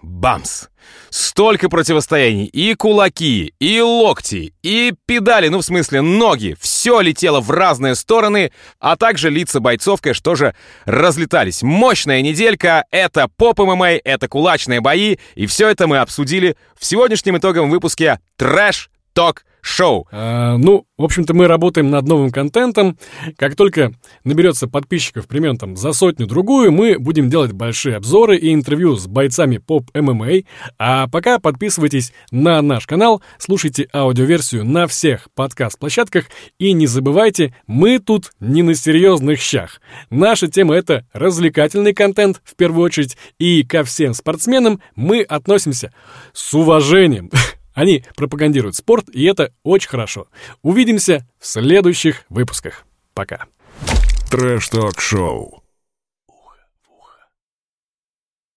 бамс. 0.02 0.66
Столько 1.10 1.68
противостояний. 1.68 2.46
И 2.46 2.74
кулаки, 2.74 3.54
и 3.60 3.80
локти, 3.80 4.54
и 4.62 4.92
педали, 5.06 5.48
ну 5.48 5.58
в 5.58 5.64
смысле 5.64 6.02
ноги. 6.02 6.56
Все 6.60 7.00
летело 7.00 7.40
в 7.40 7.50
разные 7.50 7.94
стороны, 7.94 8.52
а 8.80 8.96
также 8.96 9.30
лица 9.30 9.60
бойцов, 9.60 10.00
конечно, 10.00 10.24
тоже 10.24 10.54
разлетались. 10.84 11.62
Мощная 11.62 12.22
неделька, 12.22 12.84
это 12.90 13.28
поп-ММА, 13.36 14.00
это 14.04 14.28
кулачные 14.28 14.80
бои, 14.80 15.16
и 15.34 15.46
все 15.46 15.68
это 15.68 15.86
мы 15.86 15.98
обсудили 15.98 16.56
в 16.78 16.84
сегодняшнем 16.84 17.38
итоговом 17.38 17.70
выпуске 17.70 18.18
Трэш 18.36 18.90
Ток 19.12 19.44
шоу. 19.60 20.06
А, 20.10 20.56
ну, 20.56 20.84
в 20.96 21.04
общем-то, 21.04 21.34
мы 21.34 21.46
работаем 21.46 21.90
над 21.90 22.06
новым 22.06 22.30
контентом. 22.30 22.98
Как 23.36 23.54
только 23.54 23.92
наберется 24.24 24.66
подписчиков 24.66 25.26
примерно 25.26 25.58
там 25.58 25.76
за 25.76 25.92
сотню-другую, 25.92 26.72
мы 26.72 26.98
будем 26.98 27.30
делать 27.30 27.52
большие 27.52 27.96
обзоры 27.96 28.36
и 28.36 28.52
интервью 28.52 28.96
с 28.96 29.06
бойцами 29.06 29.58
поп-ММА. 29.58 30.42
А 30.78 31.06
пока 31.08 31.38
подписывайтесь 31.38 32.12
на 32.30 32.60
наш 32.62 32.86
канал, 32.86 33.22
слушайте 33.38 33.88
аудиоверсию 33.94 34.64
на 34.64 34.86
всех 34.86 35.28
подкаст-площадках 35.34 36.26
и 36.58 36.72
не 36.72 36.86
забывайте, 36.86 37.54
мы 37.66 37.98
тут 37.98 38.32
не 38.40 38.62
на 38.62 38.74
серьезных 38.74 39.40
щах. 39.40 39.80
Наша 40.10 40.48
тема— 40.48 40.74
это 40.76 41.06
развлекательный 41.12 41.94
контент 41.94 42.40
в 42.44 42.56
первую 42.56 42.84
очередь, 42.84 43.16
и 43.38 43.62
ко 43.62 43.84
всем 43.84 44.14
спортсменам 44.14 44.80
мы 44.96 45.22
относимся 45.22 45.92
с 46.32 46.54
уважением. 46.54 47.30
Они 47.78 48.04
пропагандируют 48.16 48.74
спорт, 48.74 49.08
и 49.08 49.22
это 49.22 49.54
очень 49.62 49.88
хорошо. 49.88 50.26
Увидимся 50.62 51.28
в 51.38 51.46
следующих 51.46 52.24
выпусках. 52.28 52.82
Пока. 53.14 53.44
Трэш-ток-шоу. 54.32 55.62